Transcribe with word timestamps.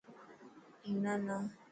هيڻا 0.85 1.13
نه. 1.27 1.37